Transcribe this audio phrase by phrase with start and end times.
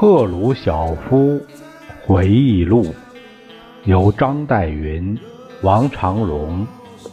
[0.00, 1.38] 赫鲁晓夫
[2.06, 2.86] 回忆录
[3.84, 5.18] 由张岱云、
[5.60, 6.66] 王长荣、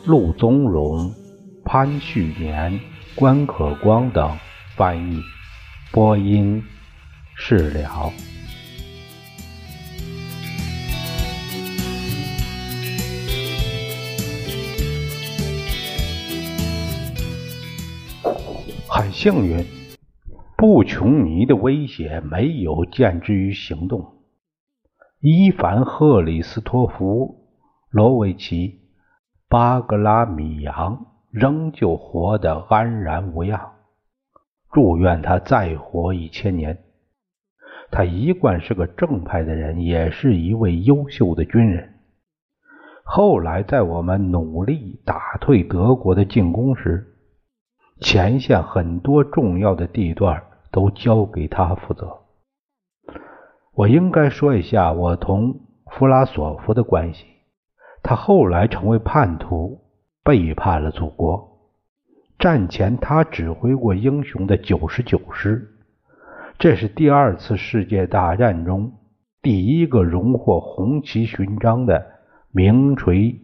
[0.05, 1.13] 陆宗荣、
[1.65, 2.79] 潘旭年、
[3.13, 4.39] 关可光等
[4.77, 5.21] 翻译、
[5.91, 6.63] 播音、
[7.35, 8.09] 释了。
[18.87, 19.76] 很幸运，
[20.57, 24.15] 布琼尼的威胁没有见之于行动。
[25.19, 27.45] 伊凡·赫里斯托弗·
[27.91, 28.69] 罗维奇·
[29.47, 33.73] 巴格拉米扬仍旧活得安然无恙。
[34.71, 36.79] 祝愿他再活一千年。
[37.91, 41.93] 他一贯是个正派的人，也是一位优秀的军人。
[43.03, 47.15] 后来，在我们努力打退德国的进攻时，
[47.99, 52.19] 前线很多重要的地段都交给他负责。
[53.73, 57.25] 我应该说一下我同弗拉索夫的关系。
[58.03, 59.81] 他后来成为叛徒，
[60.23, 61.59] 背叛了祖国。
[62.39, 65.73] 战前，他指挥过英雄的九十九师，
[66.57, 68.93] 这是第二次世界大战中
[69.41, 72.05] 第一个荣获红旗勋章的
[72.51, 73.41] 名垂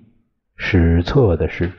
[0.55, 1.71] 史册的事。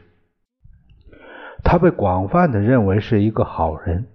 [1.65, 4.07] 他被广泛的认为是一个好人，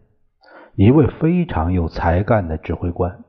[0.76, 3.26] 一位非常有才干的指挥官。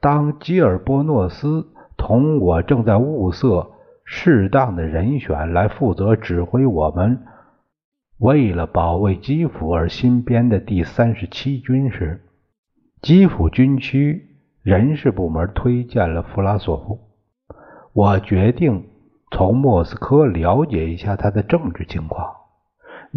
[0.00, 3.70] 当基尔波诺斯同我正在物色
[4.04, 7.24] 适当的人选来负责指挥我们
[8.18, 12.22] 为了保卫基辅而新编的第三十七军时，
[13.02, 16.98] 基辅军区人事部门推荐了弗拉索夫。
[17.92, 18.88] 我决定
[19.30, 22.34] 从莫斯科了解一下他的政治情况。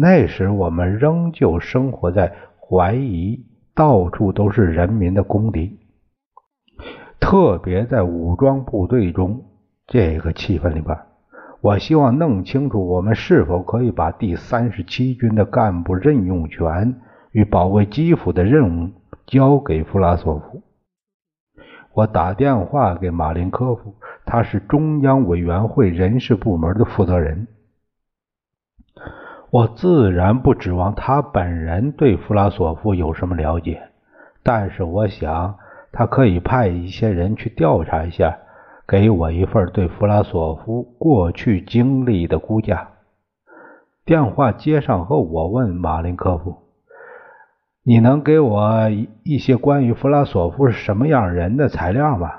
[0.02, 3.44] 那时我们仍旧生活在怀疑
[3.74, 5.78] 到处都是人民的公敌，
[7.20, 9.44] 特别在武装部队中
[9.86, 10.96] 这个气氛里边，
[11.60, 18.90] 我希望弄清楚我们是否可以把第三十七军的干部任用权与保卫基辅的任务
[19.26, 20.62] 交给弗拉索夫。
[21.92, 27.46] 我打电话给马林科夫，他是中央委员会人事部门的负责人。
[29.50, 33.82] 我自然不指望他本人对弗拉索夫有什么了解，
[34.44, 35.56] 但是我想
[35.90, 38.38] 他可以派一些人去调查一下，
[38.86, 42.90] 给我一份对弗拉索夫过去经历的估价。
[44.04, 46.58] 电话接上后，我问马林科夫
[47.82, 48.88] ：“你能给我
[49.24, 52.34] 一些关于弗拉索夫是什么样人的材料吗？”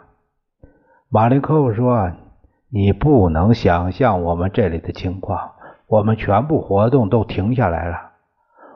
[1.10, 2.12] 马林科夫说
[2.72, 5.52] ：“你不能想象我们这里的情况。”
[5.92, 7.98] 我们全部活动都停下来了。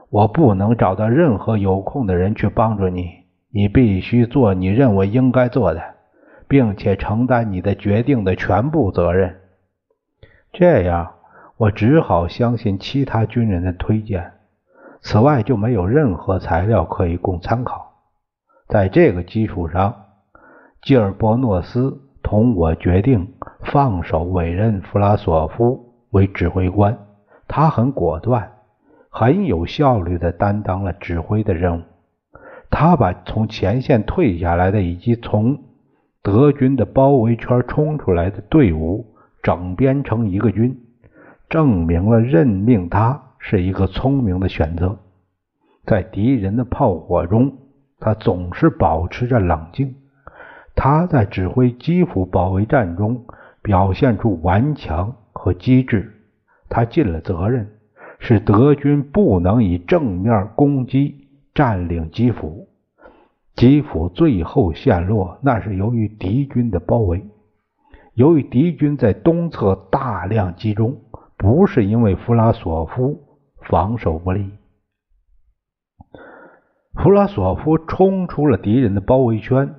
[0.10, 3.10] 我不能找到任何有空的人去帮助你。
[3.54, 5.82] 你必须做你认为应该做的，
[6.50, 9.34] 并且承担你的决定的全部责任。
[10.52, 11.14] 这样，
[11.56, 14.34] 我只好相信其他军人的推荐。
[15.00, 17.94] 此外，就没有任何材料可以供参考。
[18.68, 19.96] 在这个基础上，
[20.82, 26.98] 基尔伯诺斯同我决定放手委任弗拉索夫为指挥官。
[27.48, 28.52] 他很果断、
[29.10, 31.84] 很有效率地担当了指挥的任务。
[32.70, 35.60] 他把从前线退下来的以及从
[36.22, 39.14] 德军的包围圈冲出来的队伍
[39.44, 40.82] 整编成一个军，
[41.48, 44.98] 证明了任命他是一个聪明的选择。
[45.86, 47.60] 在敌人的炮火中，
[48.00, 49.96] 他总是保持着冷静。
[50.76, 53.26] 他在指挥基辅保卫战中
[53.62, 56.15] 表现出顽强和机智。
[56.70, 57.70] 他尽了责任，
[58.20, 62.68] 使德军不能以正面攻击占领基辅。
[63.56, 67.26] 基辅最后陷落，那是由于敌军的包围。
[68.14, 70.98] 由于敌军在东侧大量集中，
[71.38, 73.22] 不是因为弗拉索夫
[73.62, 74.52] 防守不利。
[76.96, 79.76] 弗拉索夫冲出了敌人的包围圈，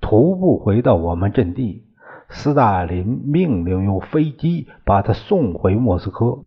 [0.00, 1.84] 徒步回到我们阵地。
[2.32, 6.44] 斯大林命令用飞机把他送回莫斯科。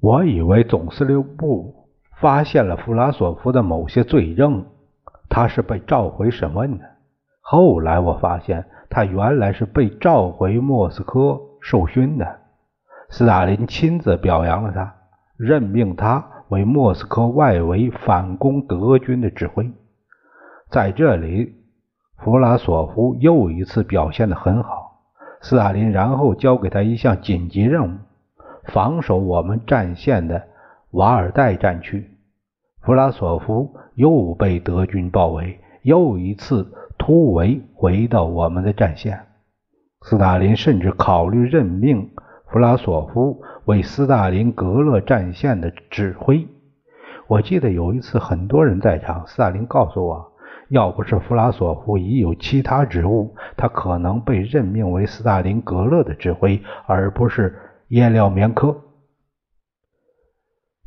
[0.00, 1.88] 我以为总司令部
[2.20, 4.64] 发现了弗拉索夫的某些罪证，
[5.28, 6.84] 他是被召回审问的。
[7.40, 12.40] 后来我发现他原来是被召回莫斯科受勋的。
[13.10, 14.94] 斯大林亲自表扬了他，
[15.36, 19.70] 任命他为莫斯科外围反攻德军的指挥。
[20.70, 21.54] 在这里，
[22.18, 24.83] 弗拉索夫又一次表现得很好。
[25.44, 27.98] 斯大林然后交给他一项紧急任务：
[28.64, 30.42] 防守我们战线的
[30.92, 32.10] 瓦尔代战区。
[32.80, 39.20] 弗拉索夫又被德军包围，又一次突围回到我们的战线。
[40.00, 42.10] 斯大林甚至考虑任命
[42.50, 46.48] 弗拉索夫为斯大林格勒战线的指挥。
[47.26, 50.32] 我记得有一次很多人在场，斯大林告诉我，
[50.74, 57.56] 要不是弗拉索夫已有其他职务，他可能被任命为斯大林格勒的指挥，而不是
[57.86, 58.76] 叶廖棉科。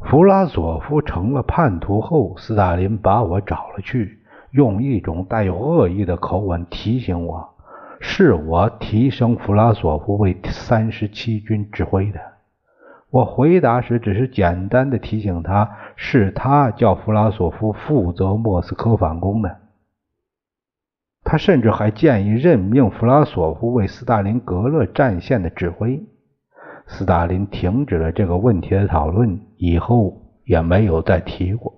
[0.01, 4.19] 弗拉索夫成了叛徒后，斯大林把我找了去，
[4.51, 7.56] 用一种带有恶意的口吻提醒我，
[8.01, 12.19] 是我提升弗拉索夫为三十七军指挥的。
[13.10, 19.60] 我回答时只是简单的提醒他，是他叫弗拉索夫负责莫斯科反攻的。
[21.29, 26.01] 他甚至还建议任命弗拉索夫为斯大林格勒战线的指挥。
[26.88, 31.74] 斯大林停止了这个问题的讨论，以后也没有再提过。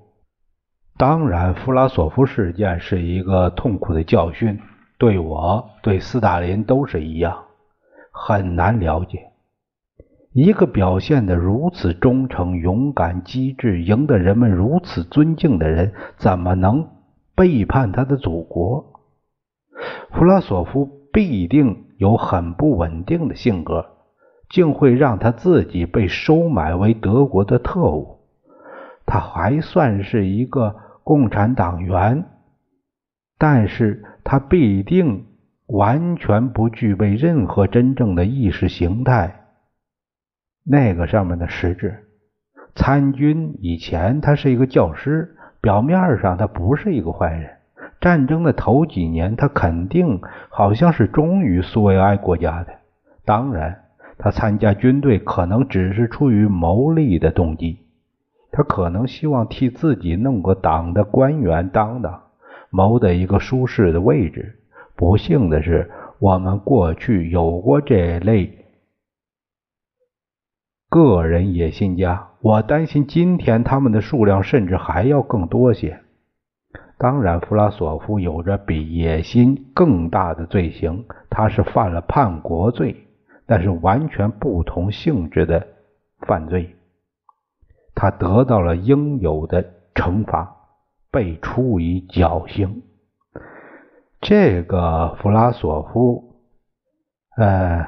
[0.99, 4.59] 当然，弗拉索夫事件是一个痛苦的教训，
[4.99, 7.35] 对我、对斯大林都是一样，
[8.11, 9.31] 很难了解
[10.31, 16.87] 一个表现得如此忠诚、勇敢、机智、赢得人们如此尊敬的人，怎么能
[17.35, 18.85] 背叛他的祖国？
[20.11, 23.95] 弗拉索夫必定有很不稳定的性格。
[24.51, 28.21] 竟会让他自己被收买为德国的特务，
[29.05, 32.25] 他还算是一个共产党员，
[33.37, 35.27] 但是他必定
[35.67, 39.45] 完全不具备任何真正的意识形态
[40.65, 42.05] 那个上面的实质。
[42.73, 47.58] 参军以前，他是一个教师，表面上他不是一个坏人。
[48.01, 52.73] 战争的头几年，他肯定好像是忠于苏维埃国家的，
[53.25, 53.83] 当然。
[54.21, 57.79] 他参加军队可能只是出于谋利的动机，
[58.51, 62.23] 他可能希望替自己弄个党的官员当当，
[62.69, 64.59] 谋得一个舒适的位置。
[64.97, 68.57] 不幸的是，我们过去有过这类
[70.89, 76.01] 个人野心家，我担心今天他们的数量甚至还要更多些。
[76.99, 83.07] 当然，弗拉索夫有着比野心更大的罪行，他是犯了叛国罪。
[83.47, 85.65] 但是完全不同性质的
[86.19, 86.75] 犯罪，
[87.95, 90.55] 他得到了应有的惩罚，
[91.09, 92.83] 被处以绞刑。
[94.21, 96.35] 这个弗拉索夫，
[97.37, 97.87] 呃，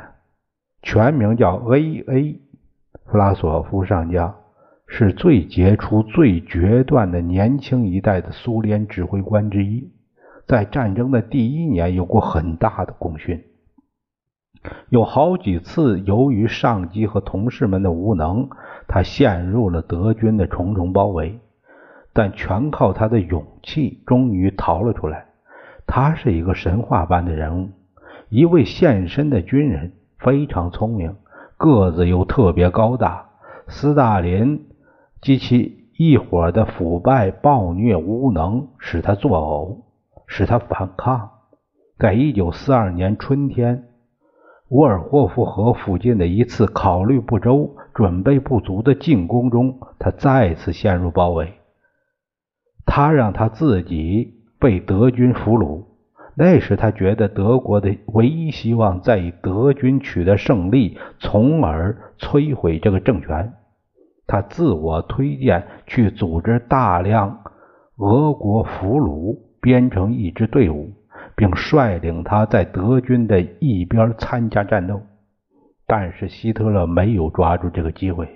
[0.81, 2.41] 全名叫 A.A.
[3.05, 4.40] 弗拉索夫上将，
[4.93, 9.89] 是最杰出、最决断的年轻一代的苏联指挥官之一，
[10.45, 13.41] 在战争的第一年有过很大的功勋。
[14.89, 18.49] 有好几次，由于上级和同事们的无能，
[18.85, 21.39] 他陷入了德军的重重包围。
[22.11, 25.27] 但全靠他的勇气，终于逃了出来。
[25.87, 27.69] 他是一个神话般的人物，
[28.27, 31.15] 一位献身的军人，非常聪明，
[31.55, 33.29] 个子又特别高大。
[33.67, 34.65] 斯大林
[35.21, 39.83] 及其一伙的腐败、暴虐、无能，使他作呕，
[40.27, 41.29] 使他反抗。
[41.97, 43.87] 在一九四二年春天。
[44.73, 51.55] 沃尔霍夫河附近的一次考虑不周、准备不足的进攻中，他再次陷入包围。
[52.85, 55.83] 他让他自己被德军俘虏。
[56.35, 63.53] 那时他觉得德国的唯一希望在以德军取得胜利，从而摧毁这个政权。
[64.31, 67.43] 他自我推荐去组织大量
[67.97, 70.93] 俄国俘虏，编成一支队伍。
[71.35, 75.01] 并率领他在德军的一边参加战斗，
[75.87, 78.27] 但是希特勒没有抓住这个机会，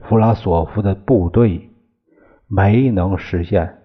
[0.00, 1.70] 弗拉索夫的部队
[2.46, 3.78] 没能实现。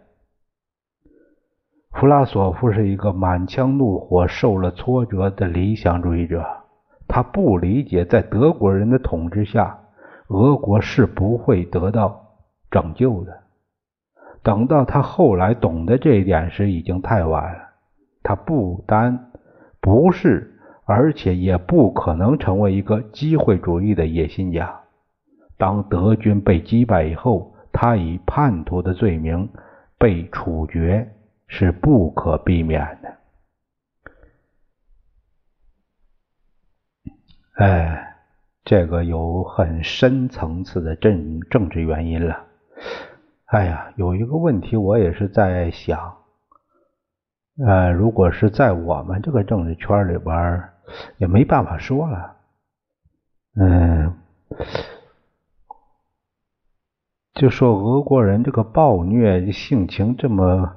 [1.92, 6.46] 弗拉索夫是一个满腔怒火、受了挫折的理想主义者，
[7.08, 9.80] 他不理解在德国人的统治下，
[10.32, 12.38] 俄国是不会得到
[12.70, 13.42] 拯救的。
[14.44, 17.70] 等到他后来懂得这一点时，已经太晚了。
[18.24, 19.32] 他不单
[19.80, 24.80] 不是，而且也不可能成为一个机会主义的野心家。
[25.58, 29.50] 当德军被击败以后，他以叛徒的罪名
[30.00, 31.12] 被处决
[31.48, 33.14] 是不可避免的。
[37.56, 38.11] 哎，
[38.64, 42.46] 这个有很深层次的政政治原因了。
[43.46, 46.18] 哎呀，有一个问题，我也是在想。
[47.66, 50.64] 呃，如果是在我们这个政治圈里边，
[51.18, 52.36] 也没办法说了。
[53.56, 54.14] 嗯，
[57.34, 60.72] 就说俄国人这个暴虐性情这么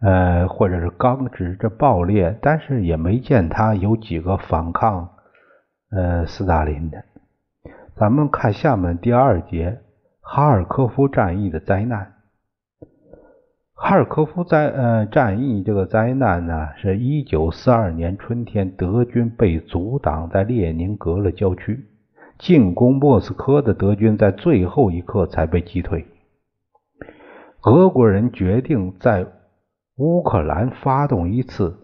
[0.00, 5.08] 呃，或者是刚直这暴烈，但是也没见他有几个反抗
[5.90, 7.04] 呃斯大林的。
[7.96, 9.78] 咱们看下面第二节，
[10.20, 12.14] 哈尔科夫战役的灾难。
[13.72, 21.86] 哈尔科夫灾呃战役这个灾难呢，是一九四二年春天，德军被阻挡在列宁格勒郊区，
[22.36, 26.04] 进攻莫斯科的德军在最后一刻才被击退。
[27.62, 29.24] 俄国人决定在
[29.96, 31.78] 乌克兰发动一次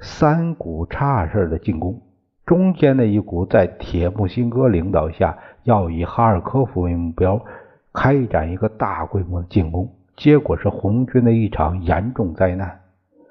[0.00, 2.02] 三股叉式的进攻，
[2.44, 7.44] 中间的一股在铁木辛哥领导下，要以哈尔科夫为目标，
[7.92, 9.92] 开展一个大规模的进攻。
[10.16, 12.80] 结果是红军的一场严重灾难。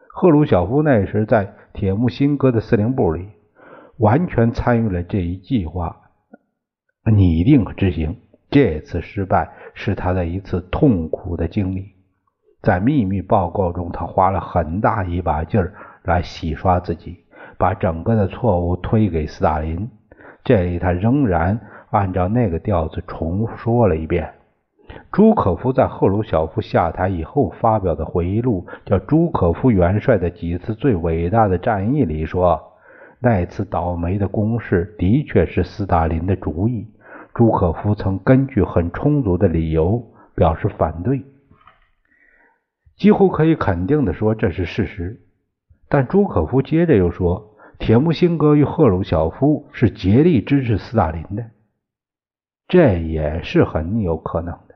[0.07, 3.29] 赫鲁晓夫那时在铁木辛哥的司令部里，
[3.97, 5.95] 完全参与了这一计划
[7.11, 8.17] 拟定和执行。
[8.49, 11.93] 这次失败是他的一次痛苦的经历。
[12.61, 15.73] 在秘密报告中，他花了很大一把劲儿
[16.03, 17.23] 来洗刷自己，
[17.57, 19.89] 把整个的错误推给斯大林。
[20.43, 21.59] 这里他仍然
[21.91, 24.33] 按照那个调子重说了一遍。
[25.11, 32.61] 朱可夫在赫鲁晓夫下台以后发表的回忆录，叫《朱可夫元帅的几次最伟大的战役》里说，
[33.19, 36.87] 那次倒霉的攻势的确是斯大林的主意。
[37.33, 41.23] 朱可夫曾根据很充足的理由表示反对，
[42.97, 45.21] 几乎可以肯定的说这是事实。
[45.87, 51.45] 但朱可夫接着又说，铁木辛哥与赫鲁晓夫是竭力支持斯大林的，
[52.71, 54.75] 这也是很有可能的。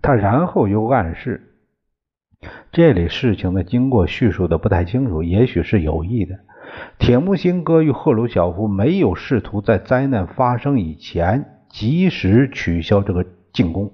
[0.00, 1.52] 他然后又暗示，
[2.72, 6.38] 这里事情的经过叙述的不太清楚，也许是有意的。
[6.98, 13.92] 铁木辛哥与赫鲁晓夫没有试图在灾难发生以前及时取消这个进攻。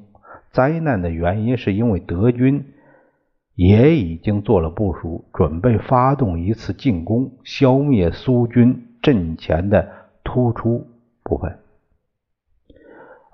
[0.52, 2.64] 灾难的原因是因为德军
[3.56, 9.88] 也已经做了部署，准备发动一次进攻，消灭苏军阵前的
[10.22, 10.86] 突出
[11.24, 11.58] 部分，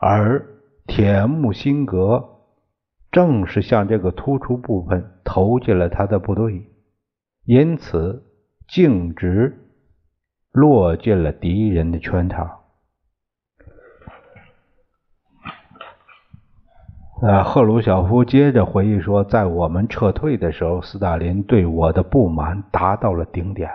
[0.00, 0.46] 而
[0.86, 2.34] 铁木辛哥。
[3.10, 6.66] 正是向这个突出部分投进了他的部队，
[7.46, 8.22] 因此
[8.68, 9.58] 径直
[10.52, 12.64] 落进了敌人的圈套。
[17.22, 23.70] 呃，赫鲁晓夫接着回忆说，在我们撤退的时候，斯大林对我的不满达到了顶点。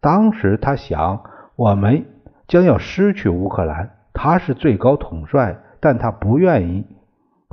[0.00, 1.24] 当时他想，
[1.56, 2.06] 我们
[2.46, 6.84] 将要失去乌克兰，他是最高统帅，但他不愿意。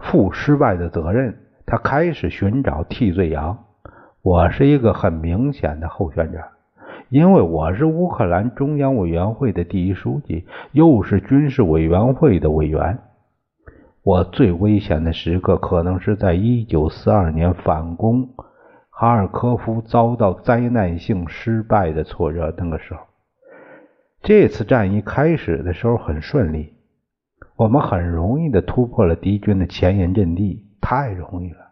[0.01, 1.35] 负失败的责任，
[1.65, 3.65] 他开始寻找替罪羊。
[4.21, 6.39] 我是一个很明显的候选者，
[7.09, 12.99] 因为我是乌克兰中央委员会的第一书记，又是军事委员会的委员。
[14.03, 18.29] 我最危险的时刻，可能是在一九四二年反攻
[18.89, 23.01] 哈尔科夫遭到灾难性失败的挫折那个时候。
[24.29, 26.75] 这次战役开始的时候很顺利。
[27.55, 31.71] 我们很容易的突破了敌军的前沿阵地，太容易了。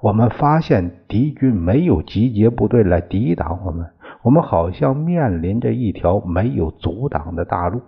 [0.00, 3.90] 我们发现敌军没有集结部队来抵挡我们，
[4.22, 7.82] 我们好像面临着一条没有阻挡的大路，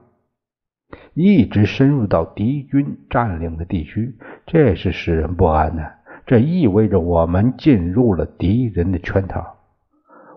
[1.14, 4.14] 一直深入到敌军占领的地区。
[4.44, 5.90] 这是使人不安的，
[6.26, 9.56] 这意味着我们进入了敌人的圈套。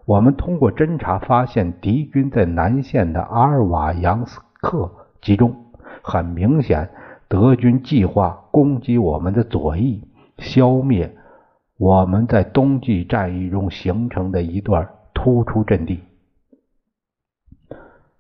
[0.05, 5.55] 我们通过侦查发现，敌军在南线的阿尔瓦扬斯克集中。
[6.03, 6.89] 很明显，
[7.27, 10.07] 德军计划攻击我们的左翼，
[10.37, 11.17] 消灭
[11.77, 16.01] 我们在冬季战役中形成的一段突出阵地。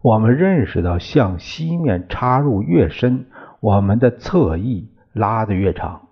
[0.01, 3.27] 我们认识到，向西面插入越深，
[3.59, 6.07] 我们的侧翼拉得越长，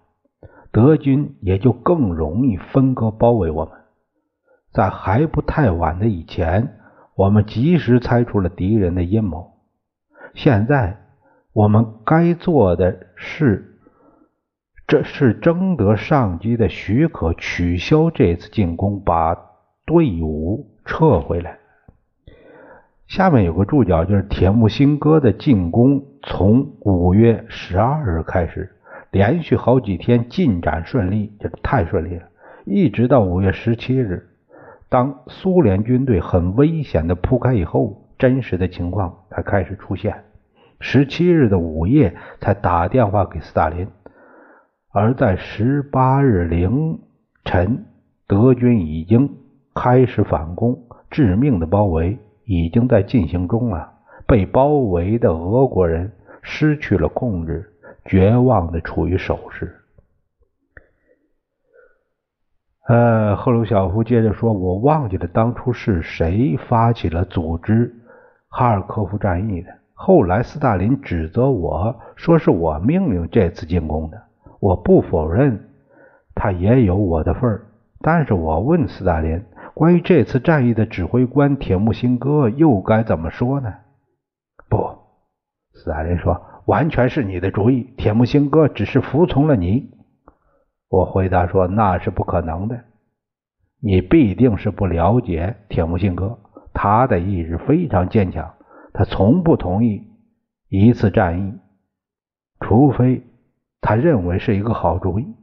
[0.71, 3.73] 德军也就更容易分割包围我们。
[4.73, 6.75] 在还不太晚的以前，
[7.15, 9.53] 我们及时猜出了敌人的阴谋。
[10.33, 10.97] 现在。
[11.55, 13.77] 我们该做的是，
[14.87, 19.37] 这是征得上级的许可，取消这次进攻，把
[19.85, 21.59] 队伍撤回来。
[23.07, 28.71] 下面有个注脚，就是铁木辛哥的进攻从五月十二日开始，
[29.11, 32.23] 连续好几天进展顺利，这太顺利了，
[32.65, 34.27] 一直到五月十七日，
[34.93, 40.23] 当苏联军队很危险的铺开以后，真实的情况才开始出现。
[40.79, 43.87] 十七日的午夜才打电话给斯大林，
[44.91, 46.99] 而在十八日凌
[47.43, 47.85] 晨，
[48.27, 49.35] 德军已经
[49.73, 50.77] 开始反攻，
[51.09, 53.93] 致命的包围已经在进行中了。
[54.27, 56.11] 被包围的俄国人
[56.43, 57.67] 失去了控制，
[58.05, 59.75] 绝望的处于守势。
[62.85, 67.95] 呃，赫鲁晓夫接着说：“我忘记了当初是谁发起了组织
[68.49, 69.69] 哈尔科夫战役的。
[69.93, 74.21] 后来斯大林指责我说是我命令这次进攻的。
[74.59, 75.69] 我不否认
[76.35, 77.61] 他也有我的份儿，
[78.01, 79.41] 但是我问斯大林，
[79.73, 83.73] 关于这次战役的指挥官铁木辛哥又该怎么说呢？
[84.67, 84.77] 不，
[85.73, 89.89] 斯大林说，完全是你的主意，铁木辛哥只是服从了你。”
[90.93, 92.83] 我回答说：“那是不可能的，
[93.79, 96.37] 你必定是不了解铁木辛哥，
[96.71, 98.53] 他的意志非常坚强，
[98.93, 100.03] 他从不同意
[100.69, 101.57] 一次战役，
[102.59, 103.23] 除非
[103.81, 105.33] 他认为是一个好主意。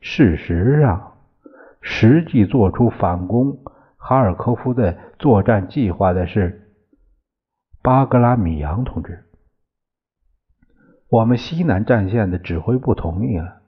[0.00, 1.12] 事实上，
[1.80, 3.58] 实际做出反攻
[3.96, 6.72] 哈尔科夫的作战计划的是
[7.82, 9.26] 巴格拉米扬同志，
[11.08, 13.62] 我们西南战线的指挥部同意了。”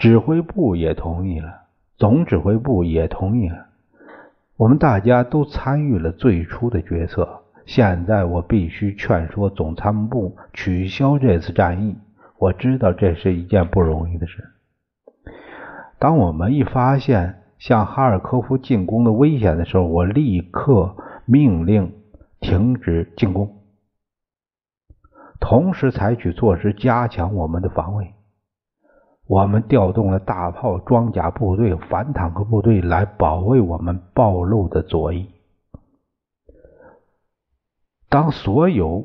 [0.00, 1.64] 指挥部也同意了，
[1.98, 3.66] 总指挥部也同意了，
[4.56, 7.42] 我们大家都参与了最初的决策。
[7.66, 11.98] 现在我必须劝说总参谋部取消这次战役。
[12.38, 14.42] 我知道这是一件不容易的事。
[15.98, 21.92] 当我们一发现向哈尔科夫进攻的危险的时候，我立刻命令
[22.40, 23.54] 停止进攻，
[25.38, 28.14] 同时采取措施加强我们的防卫。
[29.30, 35.28] 我们调动了大炮、装甲部队、反坦克部队来保卫我们暴露的左翼。
[38.08, 39.04] 当所有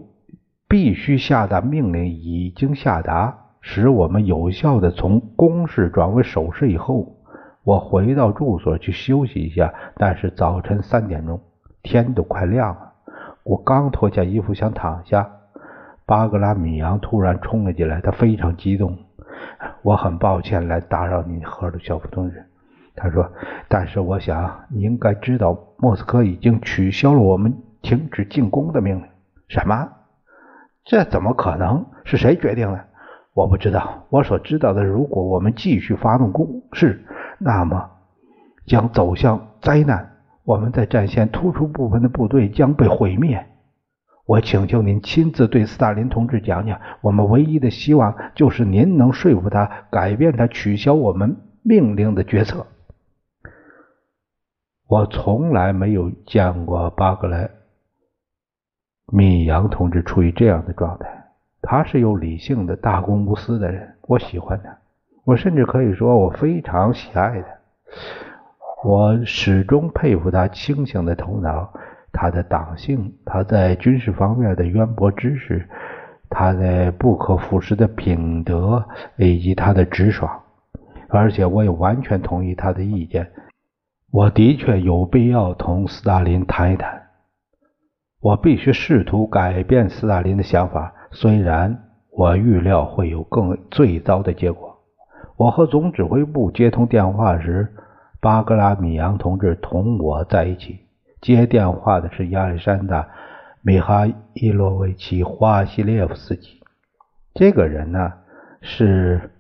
[0.68, 7.18] 必须下达命令已经下达，使我们有效的从攻势转为守势以后，
[7.64, 9.76] 我回到住所去休息一下。
[9.96, 11.40] 但是早晨三点钟，
[11.84, 12.94] 天都快亮了，
[13.44, 15.30] 我刚脱下衣服想躺下，
[16.08, 18.98] 巴格拉米扬突然冲了进来，他非常激动。
[19.82, 22.46] 我很抱歉来打扰你，赫鲁晓夫同志。
[22.96, 23.30] 他说
[23.68, 29.06] ：“但是我想你应该知道，莫斯科已经取消了我们停止进攻的命令。”
[29.50, 29.90] 什么？
[30.84, 31.86] 这怎么可能？
[32.04, 32.86] 是谁决定的？
[33.34, 34.06] 我不知道。
[34.10, 37.04] 我所知道的，如果我们继续发动攻势，
[37.38, 37.90] 那么
[38.66, 40.12] 将走向灾难。
[40.44, 43.46] 我们在战线突出部分的部队将被毁灭。
[44.26, 52.66] 我请求您亲自对斯大林同志讲讲，我们唯一的希望就是您能说服他改变他取消我们命令的决策。
[54.88, 57.50] 我从来没有见过巴格莱
[59.08, 61.26] 米扬同志处于这样的状态。
[61.62, 64.78] 他是有理性的、大公无私的人，我喜欢他，
[65.24, 67.48] 我甚至可以说我非常喜爱他。
[68.84, 71.74] 我始终佩服他清醒的头脑。
[72.18, 75.68] 他的党性，他在军事方面的渊博知识，
[76.30, 78.86] 他的不可腐蚀的品德，
[79.18, 80.32] 以及他的直爽，
[81.10, 83.30] 而且我也完全同意他的意见。
[84.12, 87.02] 我的确有必要同斯大林谈一谈。
[88.22, 91.78] 我必须试图改变斯大林的想法，虽然
[92.12, 94.74] 我预料会有更最糟的结果。
[95.38, 97.74] 我和总指挥部接通电话时，
[98.22, 100.85] 巴格拉米扬同志同我在一起。
[101.26, 103.02] 接电话的是亚历山大·
[103.64, 106.62] 米哈伊洛维奇·华西列夫斯基。
[107.34, 108.14] 这个人呢，
[108.62, 109.32] 是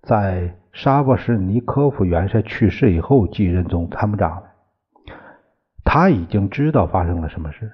[0.00, 4.48] 在沙波什尼科夫元帅去世以后继任总参谋长的。
[5.84, 7.70] 他已经知道发生了什么事。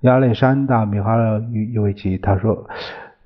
[0.00, 1.14] 亚历山大·米哈
[1.52, 2.68] 伊洛维奇他说。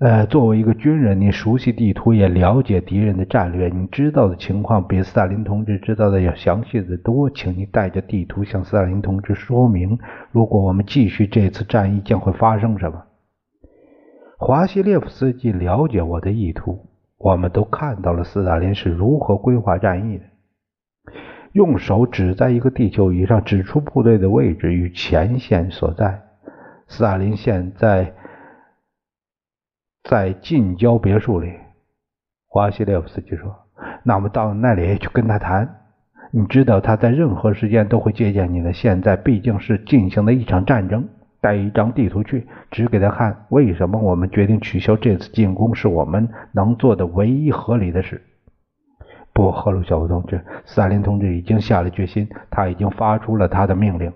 [0.02, 7.30] 呃，作为一个军人，你熟悉地图，也了解敌人的战略，你知道的情况比斯大林同志知道的要详细的多。
[7.30, 9.96] 请你带着地图向斯大林同志说明，
[10.32, 13.00] 如果我们继续这次战役，将会发生什么。
[14.38, 16.84] 华西列夫斯基了解我的意图，
[17.16, 20.24] 我们都看到了斯大林是如何规划战役的。
[21.52, 26.20] 用手指在一个地球仪上指出部队的位置与前线所在。
[26.88, 28.12] 斯大林现在。
[30.08, 31.52] 在近郊别墅里，
[32.48, 33.54] 华西列夫斯基说
[34.02, 35.76] ：“那我们到那里去跟他谈。
[36.32, 38.72] 你知道他在任何时间都会接见你的。
[38.72, 41.08] 现在毕竟是进行的一场战争，
[41.40, 48.20] 带一张地图去，指给他看为什么我们决定取消这次进攻，是我们能做的唯一合理的事。”
[49.32, 54.12] 不，赫鲁晓夫同志，斯大林同志已经下了决心，他已经发出了他的命令。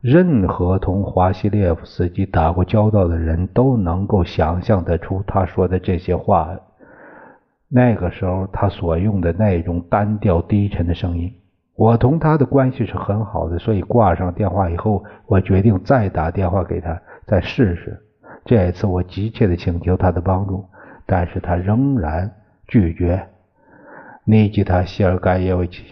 [0.00, 6.56] 任何同华西列夫斯基打过交道的人都能够想象得出他说的这些话。
[7.68, 11.34] 那个时候他所用的那种单调低沉的声音，
[11.74, 18.00] 我同他的关系是很好的，所以挂上电话以后，我决定再打电话给他，再试试。
[18.44, 20.64] 这一次我急切地请求他的帮助，
[21.04, 22.30] 但是他仍然
[22.68, 23.26] 拒绝。
[24.24, 25.82] 尼基塔·谢尔盖耶维奇，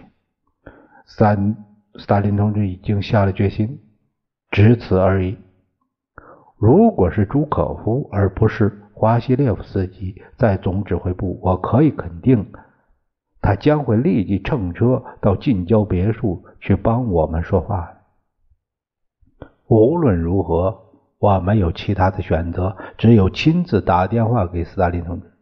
[1.07, 1.57] 三，
[1.97, 3.81] 斯大林同志已经下了决心，
[4.55, 5.37] 只此而已。
[6.57, 12.53] 如果是朱可夫而不是华西列夫斯基在总指挥部，我可以肯定，
[13.43, 17.95] 他将会立即乘车到近郊别墅去帮我们说话。
[19.67, 20.83] 无论如何，
[21.19, 25.33] 我没有其他的选择，只有亲自打电话给斯大林同志。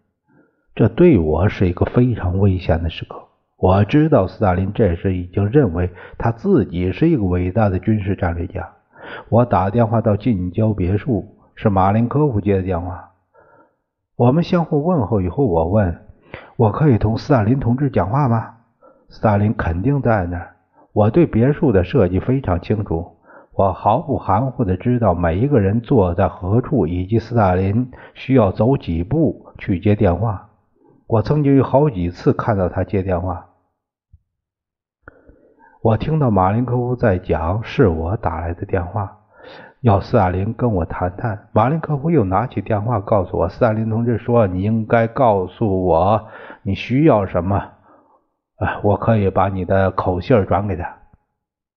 [0.75, 3.29] 这对我是一个非常危险的时刻。
[3.59, 8.73] 我知道斯大林这时已经认为他自己是一个伟大的军事战略家。
[9.29, 13.11] 我打电话到近郊别墅，是马林科夫接的电话。
[14.17, 16.05] 我们相互问候以后，我问
[16.57, 18.55] ：“我可以同斯大林同志讲话吗？”
[19.09, 20.57] 斯大林肯定在那儿。
[20.93, 23.17] 我对别墅的设计非常清楚，
[23.55, 30.49] 我毫不含糊的知道每一个人坐在何处，以及斯大林需要走几步去接电话。
[31.07, 33.47] 我曾经有好几次看到他接电话。
[35.83, 39.19] 我听到马林科夫在讲，是我打来的电话，
[39.81, 41.49] 要斯大林跟我谈谈。
[41.53, 46.29] 马林科夫又拿起电话告诉我，斯大林同志说：“你应该告诉我
[46.63, 50.99] 你需要什么，啊，我可以把你的口信转给他。”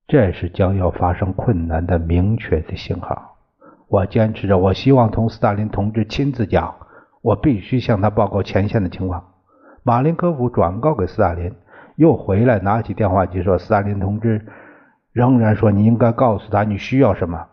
[0.07, 3.37] 这是将要发生困难的明确的信号。
[3.87, 6.75] 我坚持着，我希望同斯大林同志亲自讲。
[7.23, 9.23] 我必须向他报告前线的情况。
[9.81, 11.55] 马林科夫转告给斯大林，
[11.95, 14.45] 又回来拿起电话机说：“斯大林同志
[15.11, 17.47] 仍然说你应该告诉他你需要什么。”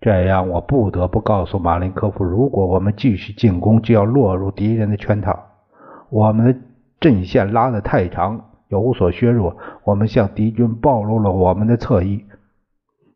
[0.00, 5.38] 这样，我不得不告诉马林科夫：如果我们继续进攻，就要落入敌人的圈套。
[6.10, 6.58] 我们的
[7.00, 12.24] 阵线拉得太长，有所削弱，我们向敌军暴露了我们的侧翼。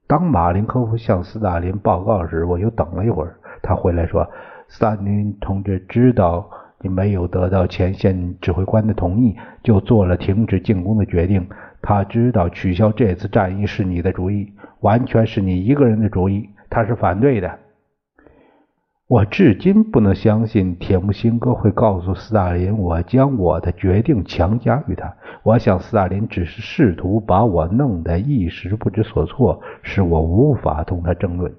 [0.06, 4.26] 当马林科夫向斯大林报告时，我又等了一会儿，他回来说。
[4.70, 11.46] 斯大林同志知道你没有得到前线指挥官的同意，就做了停止进攻的决定。
[11.82, 17.58] 他知道取消这次战役是你的主意，完全是你一个人的主意，他是反对的。
[19.08, 25.16] 我至今不能相信铁木辛哥会告诉斯大林，我将我的决定强加于他。
[25.42, 31.50] 我想斯大林只是试图把我弄得一时不知所措，使我无法同他争论。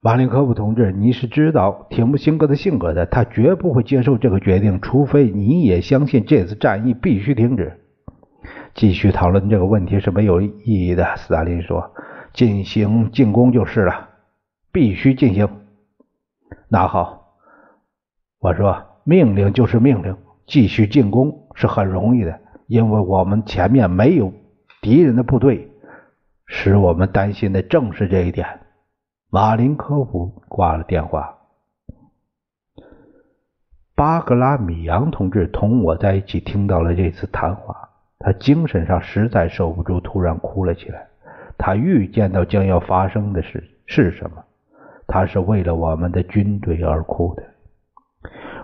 [0.00, 7.80] 马林科夫同志，你是知道铁木辛哥的性格的，他绝不会接受这个决定，除非你也相信这次战役必须停止。
[8.74, 11.90] 继续讨论这个问题是没有意义的，斯大林说
[12.32, 14.10] ：“进行进攻就是了，
[14.70, 15.48] 必须进行。”
[16.70, 17.34] 那好，
[18.38, 24.32] 我说：“命令就是命令，继续进攻是很容易的，因为我们前面没有
[24.80, 25.72] 敌人的部队，
[26.46, 28.46] 使我们担心的正是这一点。”
[29.30, 31.36] 马林科夫挂了电话。
[33.94, 41.08] 巴格拉米扬同志同我在一起听到了这次谈话，他精神上实在受不住，突然哭了起来。
[41.58, 44.42] 他预见到将要发生的事是什么？
[45.06, 47.42] 他是为了我们的军队而哭的。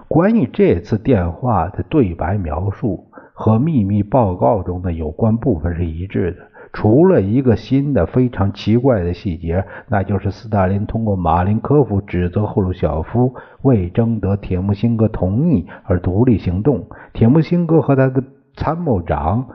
[0.09, 6.54] 关于这次电话的对白描述和秘密报告中的有关部分是一致的。
[6.75, 13.33] 除了一个新的非常奇怪的细节，那就是斯大林通过马林科夫指责赫鲁晓夫
[13.63, 16.89] 未征得铁木辛哥同意而独立行动。
[17.13, 18.25] 铁木辛哥和他的
[18.57, 19.49] 参谋长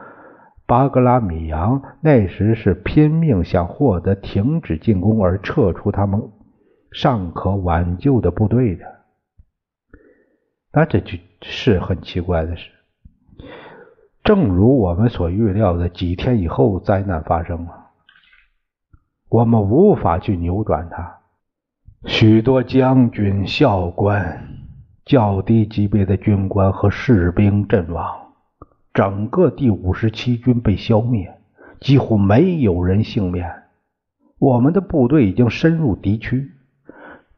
[0.66, 6.22] 巴格拉米扬那时是拼命想获得停止进攻而撤出他们
[6.92, 8.86] 尚可挽救的部队的。
[10.72, 12.70] 那这就是很奇怪的事。
[14.30, 17.88] 正如我们所预料的，几天以后灾难发生了。
[19.28, 21.18] 我们无法去扭转它。
[22.06, 24.48] 许多将军、校官、
[25.04, 28.06] 较低级别的军官和士兵阵亡，
[28.94, 31.40] 整个第五十七军被消灭，
[31.80, 33.64] 几乎没有人幸免。
[34.38, 36.52] 我们的部队已经深入敌区。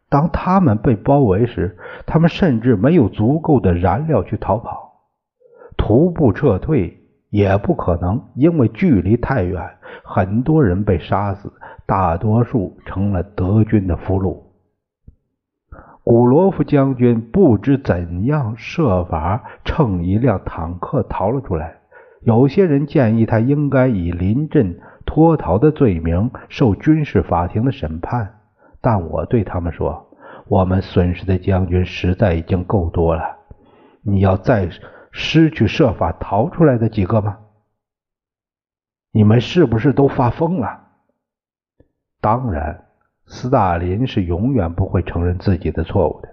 [0.09, 4.90] 当他们被包围时，他们甚至没有足够的燃料去逃跑。
[5.83, 6.99] 徒步撤退
[7.31, 9.59] 也不可能，因为距离太远，
[10.03, 11.51] 很多人被杀死，
[11.87, 14.43] 大多数成了德军的俘虏。
[16.03, 21.79] 古罗夫将军不知怎样设法乘一辆坦克逃了出来。
[22.21, 28.35] 有些人建议他应该以临阵脱逃的罪名受军事法庭的审判，
[28.81, 30.05] 但我对他们说
[30.47, 33.23] ：“我们损失的将军实在已经够多了，
[34.03, 34.69] 你要再……”
[35.11, 37.37] 失去设法逃出来的几个吗？
[39.11, 40.87] 你们是不是都发疯了？
[42.21, 42.85] 当然，
[43.25, 46.29] 斯大林是永远不会承认自己的错误的。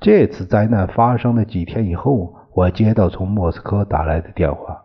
[0.00, 4.84] 这次灾难发生的几天以后，我接到从莫斯科打来的电话，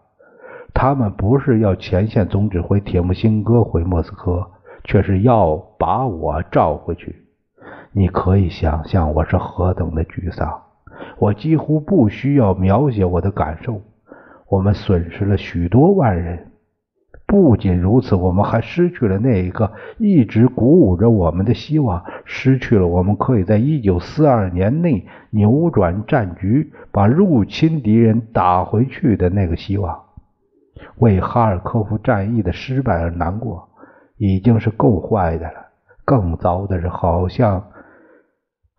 [0.73, 4.51] 他们不是要前线总指挥铁木辛哥回莫斯科，
[4.83, 7.27] 却是要把我召回去。
[7.91, 10.61] 你可以想象我是何等的沮丧。
[11.19, 13.81] 我几乎不需要描写我的感受。
[14.49, 16.47] 我们损失了许多万人。
[17.25, 29.99] 不仅如此，我们还失去了那一个一直鼓舞着我们的希望，失去了我们可以在一九四二年内扭转战局，把入侵敌人打回去的那个希望。
[30.97, 33.69] 为哈尔科夫战役的失败而难过，
[34.17, 35.53] 已经是够坏的了。
[36.05, 37.63] 更糟的是，好像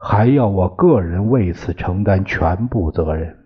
[0.07, 3.39] 还要我个人为此承担全部责任。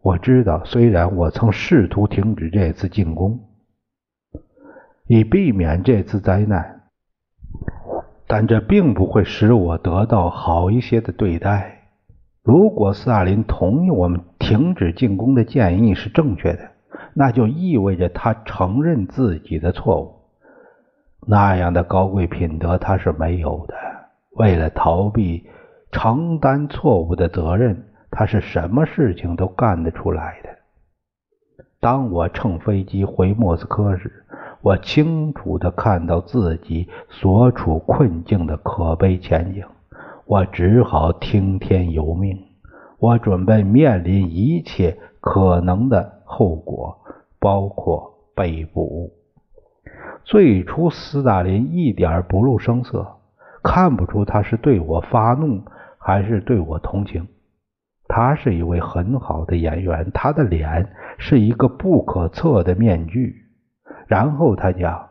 [0.00, 3.40] 我知道，虽然我曾试图停止这次进攻。
[5.08, 6.82] 以避免这次灾难，
[8.28, 11.88] 但这并不会使我得到好一些的对待。
[12.44, 16.60] 如果斯大林同意我们停止进攻的建议是正确的，
[17.12, 20.14] 那就意味着他承认自己的错误。
[21.26, 23.74] 那样的高贵品德他是没有的。
[24.38, 25.46] 为了逃避
[25.90, 30.50] 承担错误的责任，他是什么事情都干得出来的。
[31.80, 34.24] 当我乘飞机回莫斯科时，
[34.62, 39.64] 我清楚地看到自己所处困境的可悲前景，
[40.24, 42.38] 我只好听天由命。
[42.98, 46.98] 我准备面临一切可能的后果，
[47.38, 49.12] 包括被捕。
[50.24, 53.17] 最初，斯大林一点不露声色，
[53.68, 55.62] 看不出他是对我发怒
[55.98, 57.28] 还是对我同情。
[58.08, 63.36] 他是一位很好的演员，他的脸是一个不可测的面具。
[64.06, 65.10] 然后他讲，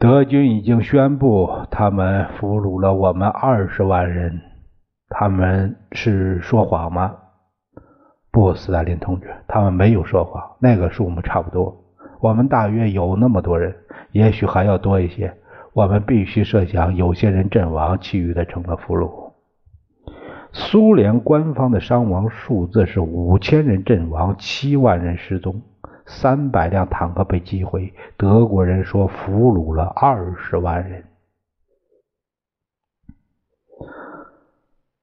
[0.00, 4.40] 德军已经宣布他们俘虏了我们二十万人。
[5.08, 7.14] 他们是说谎吗？
[8.32, 10.56] 不，斯大林同志，他们没有说谎。
[10.58, 11.84] 那个数目差不多，
[12.20, 13.76] 我们大约有那么多人，
[14.10, 15.32] 也许还要多一些。
[15.74, 19.32] 我们必须设想，有些人阵亡，其余的成了俘虏。
[20.52, 25.62] 苏联官方的伤亡数字是五千人阵亡，七万人失踪。
[26.04, 31.04] 三百辆坦克被击毁，德国人说俘虏了二十万人。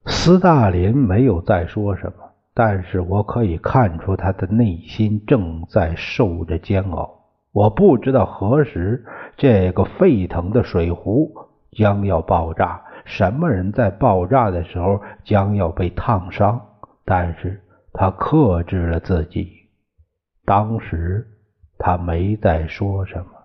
[0.06, 7.19] 斯大林没有再说什么，但是我可以看出他的内心正在受着煎熬。
[7.52, 9.04] 我不知道何时
[9.36, 11.32] 这个沸腾的水壶
[11.72, 16.60] 将要爆炸，什么人在爆炸的时候将要被烫伤，
[17.04, 17.60] 但是
[17.92, 19.50] 他克制了自己。
[20.44, 21.26] 当时
[21.78, 23.39] 他没再说什么。